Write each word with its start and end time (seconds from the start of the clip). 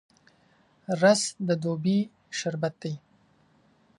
رس 1.01 1.21
د 1.47 1.49
دوبي 1.63 1.99
شربت 2.39 2.73
دی 2.81 2.93